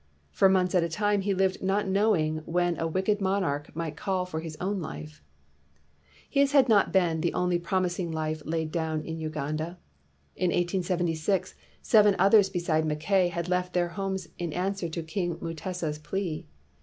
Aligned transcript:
For 0.31 0.49
months 0.49 0.73
at 0.73 0.81
a 0.81 0.89
time 0.89 1.21
he 1.21 1.35
lived 1.35 1.61
not 1.61 1.87
knowing 1.87 2.37
when 2.47 2.75
a 2.79 2.87
wicked 2.87 3.21
monarch 3.21 3.69
might 3.75 3.95
call 3.95 4.25
for 4.25 4.39
his 4.39 4.57
own 4.59 4.79
life. 4.81 5.21
His 6.27 6.53
has 6.53 6.67
not 6.67 6.91
been 6.91 7.21
the 7.21 7.35
only 7.35 7.59
promising 7.59 8.11
life 8.11 8.41
laid 8.43 8.71
down 8.71 9.03
for 9.03 9.09
Uganda. 9.09 9.77
In 10.35 10.47
1876, 10.49 11.53
seven 11.83 12.15
others 12.17 12.49
besides 12.49 12.87
Mackay 12.87 13.27
had 13.27 13.47
left 13.47 13.73
their 13.73 13.89
homes 13.89 14.27
272 14.39 14.39
DID 14.39 14.39
IT 14.39 14.41
PAY? 14.41 14.43
in 14.43 14.65
answer 14.65 14.89
to 14.89 15.03
King 15.03 15.35
Mutesa's 15.39 15.99
plea. 15.99 16.47